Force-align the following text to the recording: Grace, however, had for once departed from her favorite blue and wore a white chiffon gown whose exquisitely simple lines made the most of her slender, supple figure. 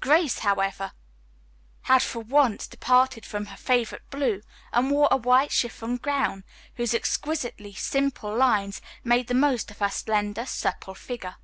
Grace, 0.00 0.38
however, 0.38 0.92
had 1.82 2.02
for 2.02 2.20
once 2.20 2.66
departed 2.66 3.26
from 3.26 3.44
her 3.44 3.56
favorite 3.58 4.08
blue 4.08 4.40
and 4.72 4.90
wore 4.90 5.08
a 5.10 5.18
white 5.18 5.50
chiffon 5.52 5.98
gown 5.98 6.42
whose 6.76 6.94
exquisitely 6.94 7.74
simple 7.74 8.34
lines 8.34 8.80
made 9.04 9.26
the 9.26 9.34
most 9.34 9.70
of 9.70 9.80
her 9.80 9.90
slender, 9.90 10.46
supple 10.46 10.94
figure. 10.94 11.36